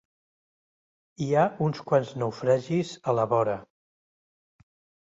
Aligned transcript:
Hi 1.25 1.27
ha 1.35 1.43
uns 1.67 1.83
quants 1.91 2.15
naufragis 2.25 2.97
a 3.13 3.17
la 3.21 3.31
vora. 3.37 3.61